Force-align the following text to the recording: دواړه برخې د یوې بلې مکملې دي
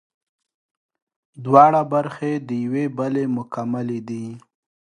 دواړه 1.43 1.81
برخې 1.93 2.31
د 2.47 2.49
یوې 2.63 2.85
بلې 2.97 3.23
مکملې 3.37 3.99
دي 4.09 4.25